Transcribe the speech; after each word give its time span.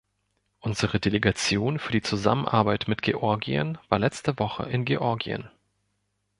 Unsere 0.61 0.99
Delegation 0.99 1.77
für 1.77 1.91
die 1.91 2.01
Zusammenarbeit 2.01 2.87
mit 2.87 3.03
Georgien 3.03 3.77
war 3.87 3.99
letzte 3.99 4.39
Woche 4.39 4.63
in 4.67 4.83
Georgien. 4.83 5.51